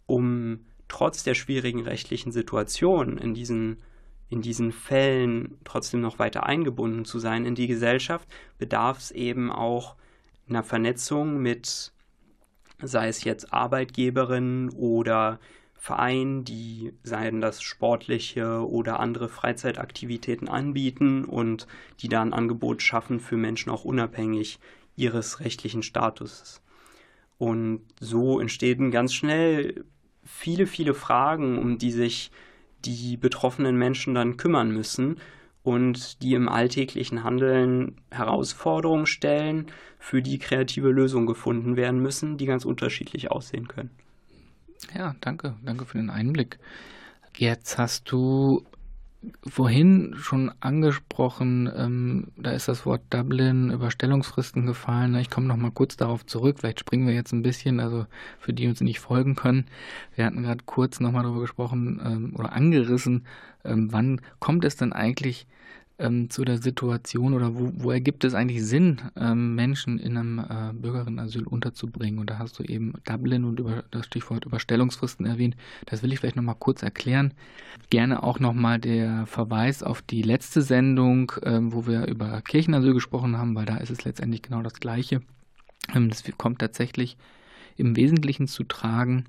[0.06, 3.78] um trotz der schwierigen rechtlichen Situation in diesen,
[4.28, 9.50] in diesen Fällen trotzdem noch weiter eingebunden zu sein in die Gesellschaft, bedarf es eben
[9.50, 9.96] auch
[10.48, 11.92] einer Vernetzung mit,
[12.82, 15.38] sei es jetzt Arbeitgeberinnen oder
[15.80, 21.66] Vereinen, die seien das sportliche oder andere Freizeitaktivitäten anbieten und
[22.00, 24.60] die da ein Angebot schaffen für Menschen auch unabhängig
[24.94, 26.60] ihres rechtlichen Statuses.
[27.38, 29.86] Und so entstehen ganz schnell
[30.22, 32.30] viele, viele Fragen, um die sich
[32.84, 35.16] die betroffenen Menschen dann kümmern müssen
[35.62, 39.68] und die im alltäglichen Handeln Herausforderungen stellen,
[39.98, 43.90] für die kreative Lösungen gefunden werden müssen, die ganz unterschiedlich aussehen können.
[44.94, 46.58] Ja, danke, danke für den Einblick.
[47.36, 48.64] Jetzt hast du
[49.46, 55.14] vorhin schon angesprochen, ähm, da ist das Wort Dublin, Überstellungsfristen gefallen.
[55.16, 56.58] Ich komme noch mal kurz darauf zurück.
[56.58, 58.06] Vielleicht springen wir jetzt ein bisschen, also
[58.38, 59.66] für die uns nicht folgen können.
[60.14, 63.26] Wir hatten gerade kurz noch mal darüber gesprochen ähm, oder angerissen,
[63.64, 65.46] ähm, wann kommt es denn eigentlich
[66.00, 70.38] ähm, zu der Situation oder wo, wo ergibt es eigentlich Sinn, ähm, Menschen in einem
[70.38, 72.18] äh, Bürgerinnenasyl unterzubringen?
[72.18, 75.56] Und da hast du eben Dublin und über das Stichwort Überstellungsfristen erwähnt.
[75.86, 77.34] Das will ich vielleicht nochmal kurz erklären.
[77.90, 83.36] Gerne auch nochmal der Verweis auf die letzte Sendung, ähm, wo wir über Kirchenasyl gesprochen
[83.36, 85.20] haben, weil da ist es letztendlich genau das Gleiche.
[85.94, 87.16] Ähm, das kommt tatsächlich
[87.76, 89.24] im Wesentlichen zu tragen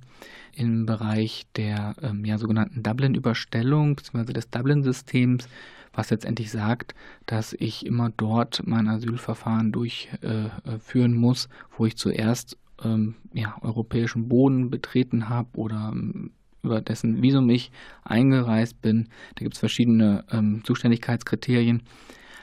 [0.54, 4.34] im Bereich der ähm, ja, sogenannten Dublin-Überstellung bzw.
[4.34, 5.48] des Dublin-Systems
[5.94, 12.58] was letztendlich sagt, dass ich immer dort mein Asylverfahren durchführen äh, muss, wo ich zuerst
[12.84, 16.32] ähm, ja, europäischen Boden betreten habe oder ähm,
[16.64, 17.72] über dessen Visum ich
[18.04, 19.10] eingereist bin.
[19.36, 21.84] Da gibt es verschiedene ähm, Zuständigkeitskriterien.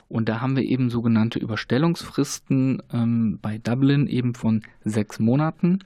[0.08, 5.80] Und da haben wir eben sogenannte Überstellungsfristen ähm, bei Dublin eben von sechs Monaten.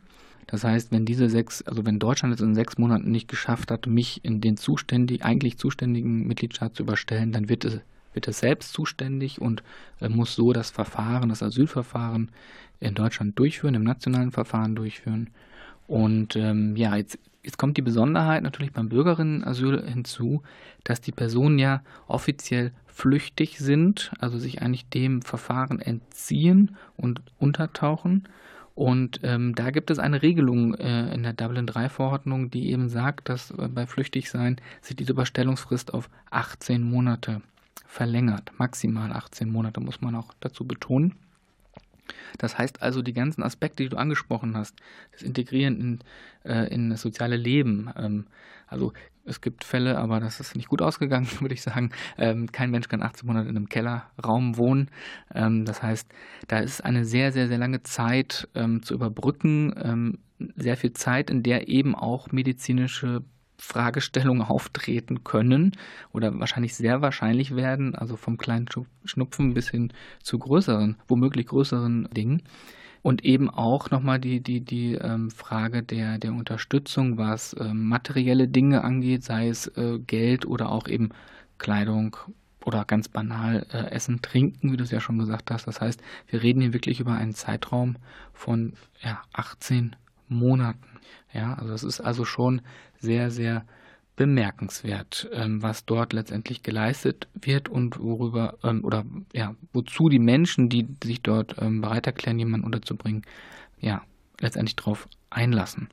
[0.52, 3.86] Das heißt, wenn diese sechs, also wenn Deutschland es in sechs Monaten nicht geschafft hat,
[3.86, 7.80] mich in den zuständig, eigentlich zuständigen Mitgliedstaat zu überstellen, dann wird es,
[8.12, 9.62] wird es selbst zuständig und
[10.02, 12.30] äh, muss so das Verfahren, das Asylverfahren
[12.80, 15.30] in Deutschland durchführen, im nationalen Verfahren durchführen.
[15.86, 20.42] Und ähm, ja, jetzt, jetzt kommt die Besonderheit natürlich beim Bürgerinnenasyl hinzu,
[20.84, 28.28] dass die Personen ja offiziell flüchtig sind, also sich eigentlich dem Verfahren entziehen und untertauchen.
[28.74, 32.88] Und ähm, da gibt es eine Regelung äh, in der Dublin 3 Verordnung, die eben
[32.88, 37.42] sagt, dass äh, bei Flüchtigsein sich diese Überstellungsfrist auf 18 Monate
[37.86, 38.50] verlängert.
[38.56, 41.14] Maximal 18 Monate muss man auch dazu betonen.
[42.38, 44.74] Das heißt also, die ganzen Aspekte, die du angesprochen hast,
[45.12, 45.98] das Integrieren in,
[46.50, 48.26] äh, in das soziale Leben, ähm,
[48.66, 48.92] also
[49.24, 51.90] es gibt Fälle, aber das ist nicht gut ausgegangen, würde ich sagen.
[52.18, 54.90] Ähm, kein Mensch kann 18 Monate in einem Kellerraum wohnen.
[55.34, 56.08] Ähm, das heißt,
[56.48, 59.74] da ist eine sehr, sehr, sehr lange Zeit ähm, zu überbrücken.
[59.82, 60.18] Ähm,
[60.56, 63.20] sehr viel Zeit, in der eben auch medizinische
[63.58, 65.76] Fragestellungen auftreten können
[66.12, 68.66] oder wahrscheinlich sehr wahrscheinlich werden, also vom kleinen
[69.04, 72.42] Schnupfen bis hin zu größeren, womöglich größeren Dingen.
[73.02, 78.46] Und eben auch nochmal die, die, die ähm, Frage der, der Unterstützung, was ähm, materielle
[78.46, 81.10] Dinge angeht, sei es äh, Geld oder auch eben
[81.58, 82.16] Kleidung
[82.64, 85.66] oder ganz banal äh, Essen, Trinken, wie du es ja schon gesagt hast.
[85.66, 87.96] Das heißt, wir reden hier wirklich über einen Zeitraum
[88.32, 89.96] von ja, 18
[90.28, 91.00] Monaten.
[91.32, 92.62] Ja, also es ist also schon
[92.98, 93.64] sehr, sehr
[94.16, 100.68] bemerkenswert, ähm, was dort letztendlich geleistet wird und worüber ähm, oder ja, wozu die Menschen,
[100.68, 103.22] die sich dort ähm, bereit erklären, jemanden unterzubringen,
[103.80, 104.02] ja,
[104.40, 105.88] letztendlich darauf einlassen.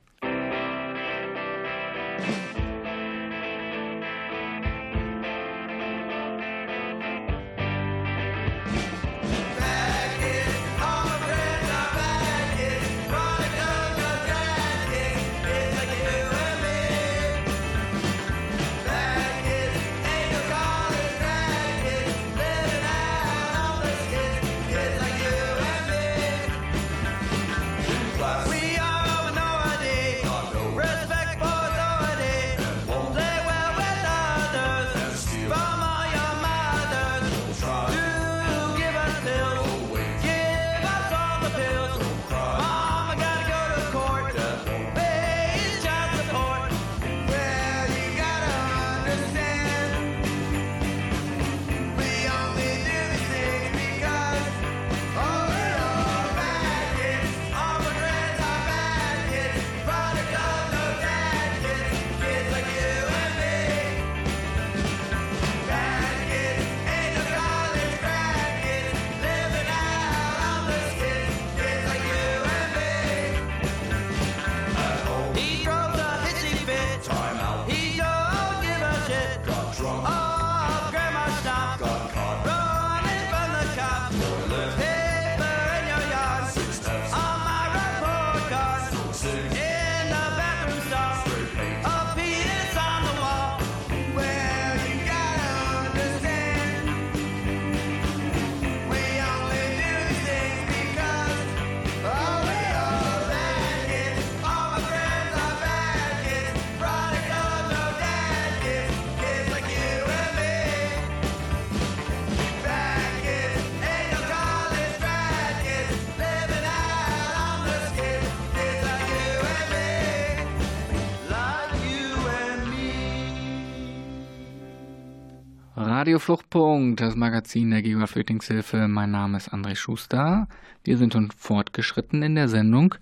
[126.10, 128.88] Radio Fluchtpunkt, das Magazin der Gegenwart Flüchtlingshilfe.
[128.88, 130.48] Mein Name ist André Schuster.
[130.82, 132.96] Wir sind schon fortgeschritten in der Sendung.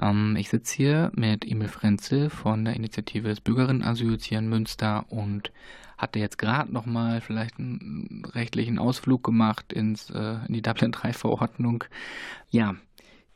[0.00, 5.04] Ähm, ich sitze hier mit Emil Frenzel von der Initiative des Bürgerinnenasyls hier in Münster
[5.10, 5.52] und
[5.96, 10.90] hatte jetzt gerade noch mal vielleicht einen rechtlichen Ausflug gemacht ins, äh, in die Dublin
[10.90, 11.84] 3 Verordnung.
[12.48, 12.74] Ja,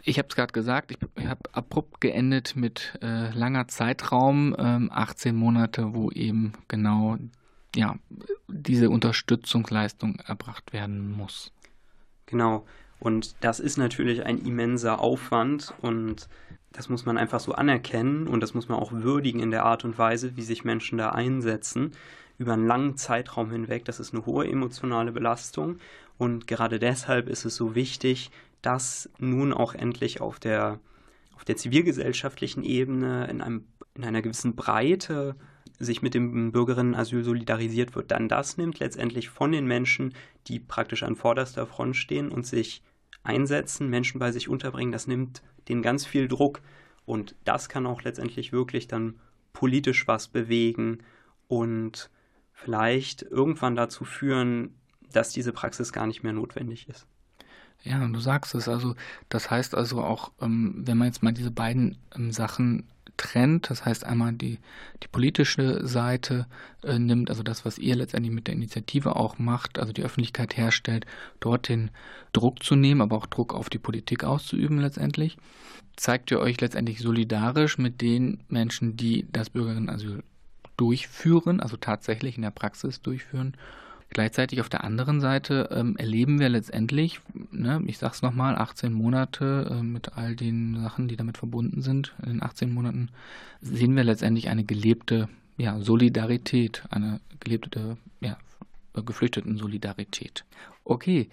[0.03, 5.37] ich habe es gerade gesagt, ich habe abrupt geendet mit äh, langer Zeitraum, ähm, 18
[5.37, 7.17] Monate, wo eben genau
[7.75, 7.97] ja,
[8.49, 11.53] diese Unterstützungsleistung erbracht werden muss.
[12.27, 12.65] Genau.
[13.01, 16.29] Und das ist natürlich ein immenser Aufwand und
[16.73, 19.85] das muss man einfach so anerkennen und das muss man auch würdigen in der Art
[19.85, 21.93] und Weise, wie sich Menschen da einsetzen
[22.39, 23.85] über einen langen Zeitraum hinweg.
[23.85, 25.79] Das ist eine hohe emotionale Belastung
[26.19, 28.31] und gerade deshalb ist es so wichtig,
[28.63, 30.81] dass nun auch endlich auf der,
[31.37, 35.37] auf der zivilgesellschaftlichen Ebene in, einem, in einer gewissen Breite
[35.79, 40.15] sich mit dem Bürgerinnenasyl solidarisiert wird, dann das nimmt letztendlich von den Menschen,
[40.47, 42.83] die praktisch an vorderster Front stehen und sich
[43.23, 46.61] einsetzen, Menschen bei sich unterbringen, das nimmt den ganz viel Druck
[47.07, 49.19] und das kann auch letztendlich wirklich dann
[49.53, 50.99] politisch was bewegen
[51.49, 52.11] und
[52.53, 54.75] vielleicht irgendwann dazu führen,
[55.13, 57.07] dass diese Praxis gar nicht mehr notwendig ist.
[57.83, 58.69] Ja, du sagst es.
[58.69, 58.95] Also,
[59.29, 63.85] das heißt also auch, ähm, wenn man jetzt mal diese beiden ähm, Sachen trennt, das
[63.85, 64.59] heißt einmal die,
[65.03, 66.47] die politische Seite
[66.83, 70.57] äh, nimmt, also das, was ihr letztendlich mit der Initiative auch macht, also die Öffentlichkeit
[70.57, 71.07] herstellt,
[71.41, 71.91] dort den
[72.33, 75.37] Druck zu nehmen, aber auch Druck auf die Politik auszuüben letztendlich,
[75.97, 80.23] zeigt ihr euch letztendlich solidarisch mit den Menschen, die das Bürgerinnenasyl
[80.77, 83.57] durchführen, also tatsächlich in der Praxis durchführen
[84.15, 89.69] Gleichzeitig auf der anderen Seite ähm, erleben wir letztendlich, ne, ich sag's nochmal, 18 Monate
[89.69, 92.15] äh, mit all den Sachen, die damit verbunden sind.
[92.23, 93.11] In den 18 Monaten
[93.61, 98.39] sehen wir letztendlich eine gelebte ja, Solidarität, eine gelebte ja,
[98.95, 100.45] geflüchteten Solidarität.
[100.85, 101.29] Okay,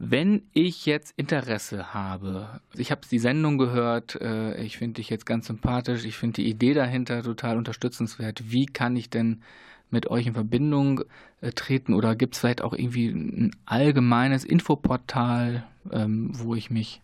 [0.00, 5.24] wenn ich jetzt Interesse habe, ich habe die Sendung gehört, äh, ich finde dich jetzt
[5.24, 8.50] ganz sympathisch, ich finde die Idee dahinter total unterstützenswert.
[8.50, 9.42] Wie kann ich denn
[9.90, 11.02] mit euch in Verbindung
[11.40, 17.02] äh, treten oder gibt es vielleicht auch irgendwie ein allgemeines Infoportal, ähm, wo ich mich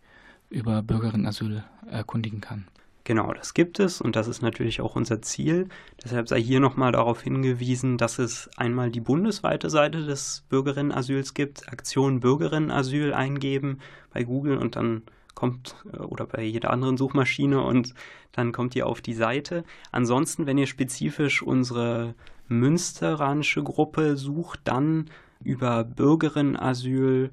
[0.50, 2.66] über Bürgerinnenasyl erkundigen kann?
[3.06, 5.68] Genau, das gibt es und das ist natürlich auch unser Ziel.
[6.02, 11.68] Deshalb sei hier nochmal darauf hingewiesen, dass es einmal die bundesweite Seite des Bürgerinnenasyls gibt,
[11.70, 13.80] Aktion Bürgerinnenasyl eingeben
[14.10, 15.02] bei Google und dann
[15.34, 17.92] kommt äh, oder bei jeder anderen Suchmaschine und
[18.32, 19.64] dann kommt ihr auf die Seite.
[19.92, 22.14] Ansonsten, wenn ihr spezifisch unsere
[22.48, 25.10] münsteranische Gruppe sucht, dann
[25.42, 27.30] über Bürgerinnenasyl.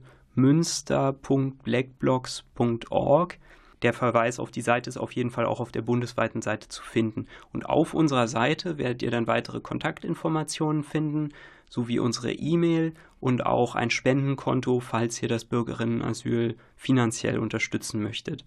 [3.81, 6.83] Der Verweis auf die Seite ist auf jeden Fall auch auf der bundesweiten Seite zu
[6.83, 7.27] finden.
[7.51, 11.29] Und auf unserer Seite werdet ihr dann weitere Kontaktinformationen finden,
[11.69, 18.45] sowie unsere E-Mail und auch ein Spendenkonto, falls ihr das Bürgerinnenasyl finanziell unterstützen möchtet.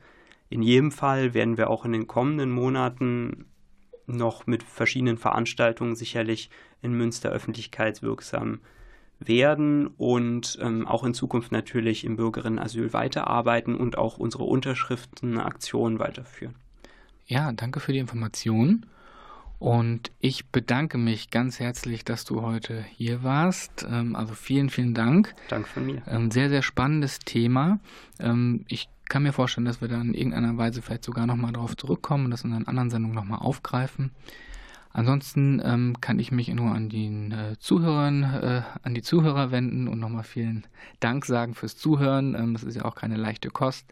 [0.51, 3.47] In jedem Fall werden wir auch in den kommenden Monaten
[4.07, 6.51] noch mit verschiedenen Veranstaltungen sicherlich
[6.83, 8.61] in Münster öffentlichkeitswirksam
[9.19, 16.55] werden und ähm, auch in Zukunft natürlich im Bürgerinnenasyl weiterarbeiten und auch unsere Unterschriftenaktionen weiterführen.
[17.27, 18.87] Ja, danke für die Information.
[19.65, 23.87] Und ich bedanke mich ganz herzlich, dass du heute hier warst.
[23.91, 25.35] Ähm, also vielen, vielen Dank.
[25.49, 26.07] Danke von mir.
[26.07, 27.79] Ein ähm, sehr, sehr spannendes Thema.
[28.21, 31.79] Ähm, ich kann mir vorstellen, dass wir da in irgendeiner Weise vielleicht sogar nochmal darauf
[31.79, 34.11] zurückkommen und das in einer anderen Sendung nochmal aufgreifen.
[34.93, 39.99] Ansonsten kann ich mich nur an die äh, Zuhörern, äh, an die Zuhörer wenden und
[39.99, 40.67] nochmal vielen
[41.01, 42.53] Dank sagen fürs Zuhören.
[42.53, 43.87] Das ist ja auch keine leichte Kost.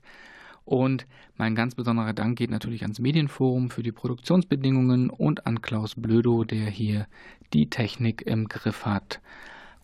[0.64, 1.06] Und
[1.36, 6.44] mein ganz besonderer Dank geht natürlich ans Medienforum für die Produktionsbedingungen und an Klaus Blödo,
[6.44, 7.06] der hier
[7.52, 9.20] die Technik im Griff hat.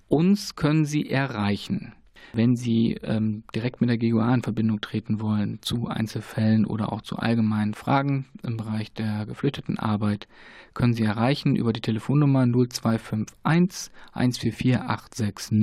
[0.08, 1.92] Uns können Sie erreichen
[2.32, 7.02] wenn Sie ähm, direkt mit der GUA in Verbindung treten wollen zu Einzelfällen oder auch
[7.02, 10.28] zu allgemeinen Fragen im Bereich der Geflüchtetenarbeit,
[10.74, 15.58] können Sie erreichen über die Telefonnummer 0251 144 860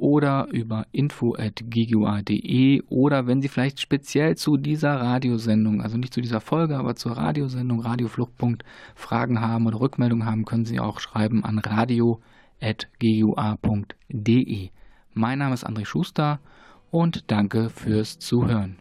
[0.00, 6.40] oder über info.ggua.de oder wenn Sie vielleicht speziell zu dieser Radiosendung, also nicht zu dieser
[6.40, 11.58] Folge, aber zur Radiosendung Radiofluchtpunkt Fragen haben oder Rückmeldungen haben, können Sie auch schreiben an
[11.58, 12.20] radio.gua.de.
[15.12, 16.40] Mein Name ist André Schuster
[16.90, 18.78] und danke fürs Zuhören.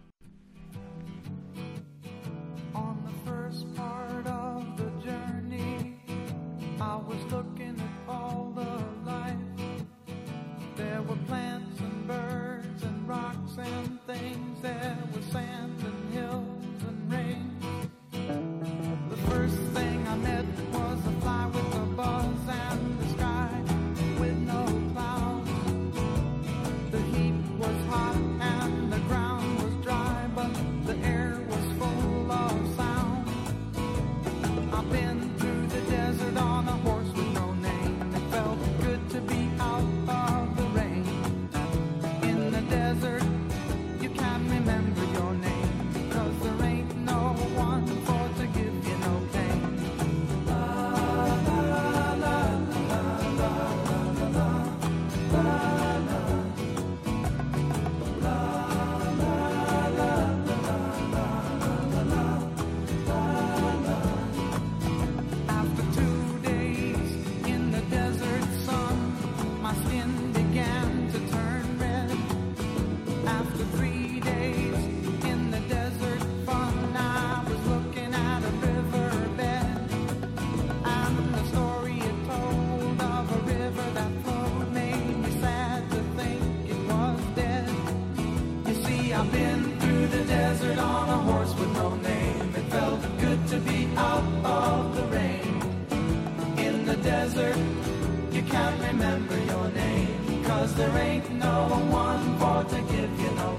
[100.79, 103.58] There ain't no one for to give you no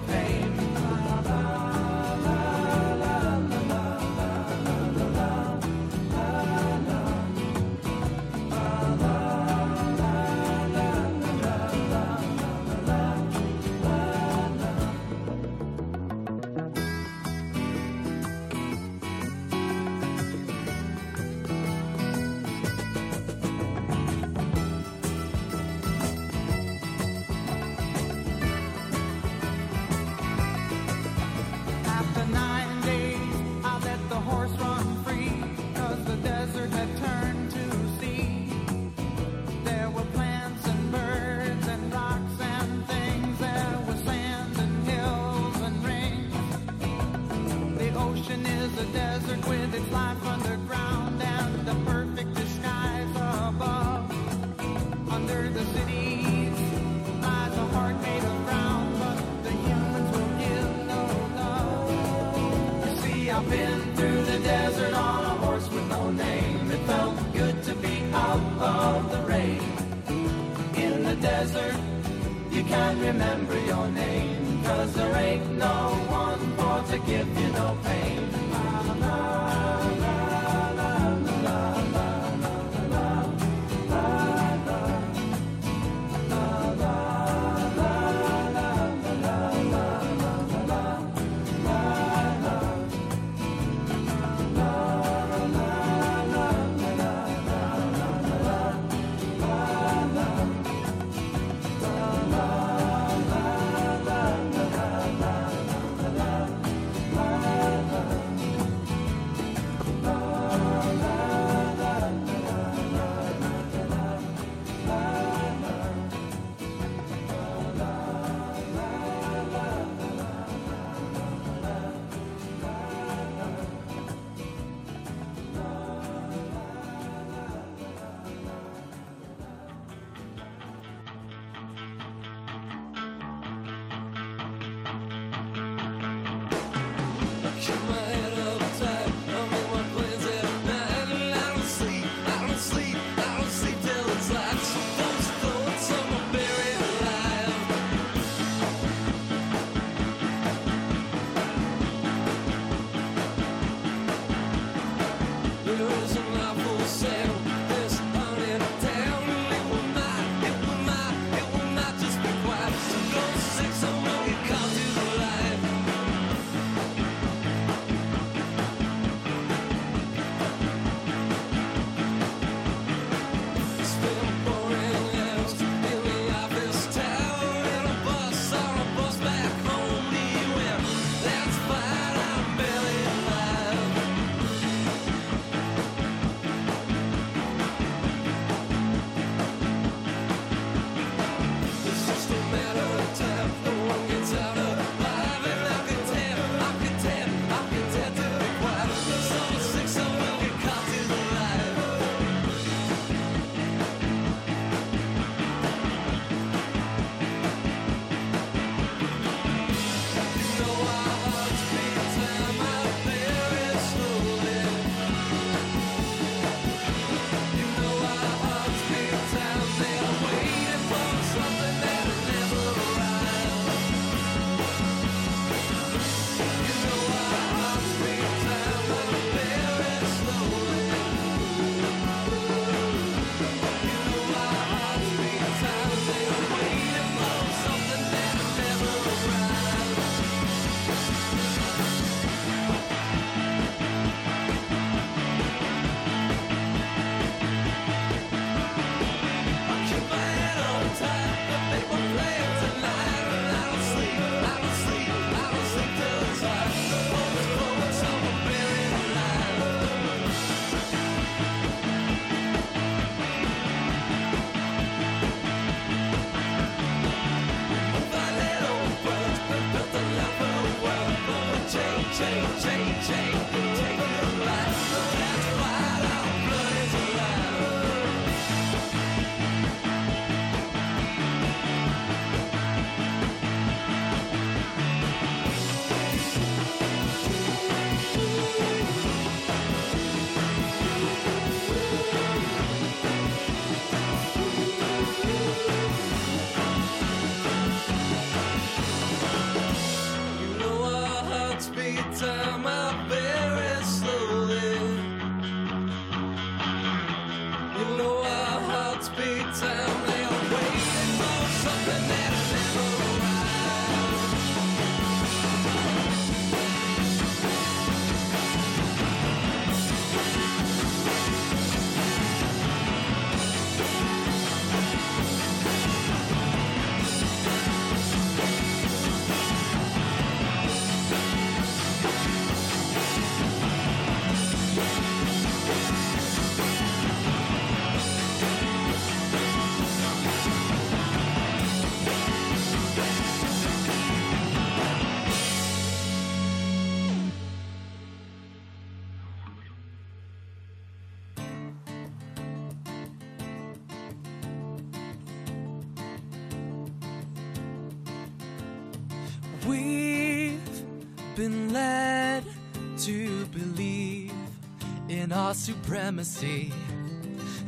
[365.60, 366.72] supremacy,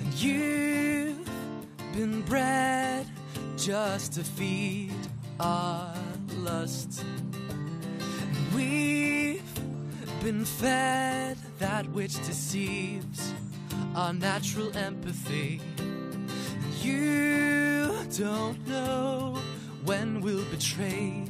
[0.00, 1.28] and you've
[1.94, 3.06] been bred
[3.58, 4.94] just to feed
[5.38, 5.94] our
[6.38, 7.04] lust.
[7.04, 9.42] And we've
[10.22, 13.34] been fed that which deceives
[13.94, 15.60] our natural empathy.
[16.80, 19.38] You don't know
[19.84, 21.26] when we'll betray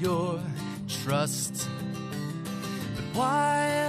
[0.00, 0.40] your
[0.88, 1.68] trust.
[2.96, 3.81] But while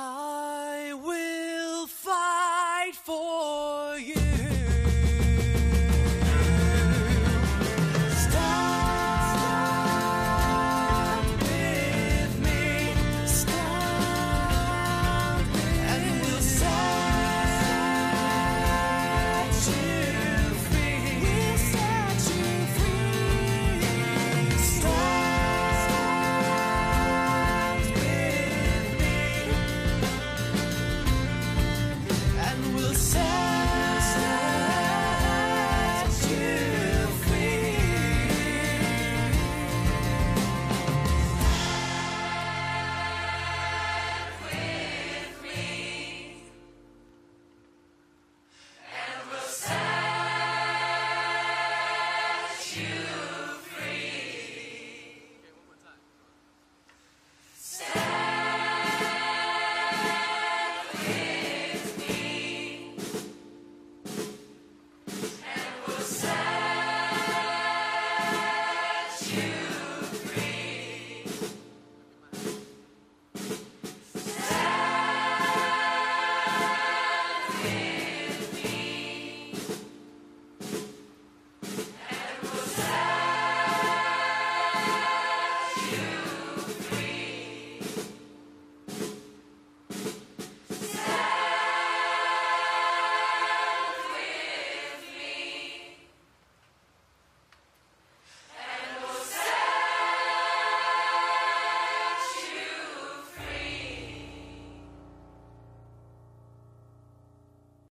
[0.00, 0.29] all.